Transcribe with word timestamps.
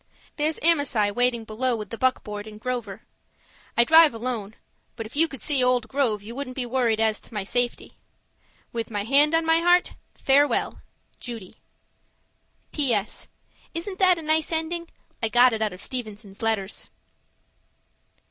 There's 0.35 0.57
Amasai 0.63 1.11
waiting 1.11 1.43
below 1.43 1.75
with 1.75 1.91
the 1.91 1.97
buckboard 1.99 2.47
and 2.47 2.59
Grover. 2.59 3.03
I 3.77 3.83
drive 3.83 4.15
alone 4.15 4.55
but 4.95 5.05
if 5.05 5.15
you 5.15 5.27
could 5.27 5.43
see 5.43 5.63
old 5.63 5.87
Grove, 5.87 6.23
you 6.23 6.33
wouldn't 6.33 6.55
be 6.55 6.65
worried 6.65 6.99
as 6.99 7.21
to 7.21 7.33
my 7.35 7.43
safety. 7.43 7.99
With 8.73 8.89
my 8.89 9.03
hand 9.03 9.35
on 9.35 9.45
my 9.45 9.59
heart 9.59 9.93
farewell. 10.15 10.81
Judy 11.19 11.53
PS. 12.73 13.27
Isn't 13.75 13.99
that 13.99 14.17
a 14.17 14.23
nice 14.23 14.51
ending? 14.51 14.89
I 15.21 15.29
got 15.29 15.53
it 15.53 15.61
out 15.61 15.71
of 15.71 15.79
Stevenson's 15.79 16.41
letters. 16.41 16.89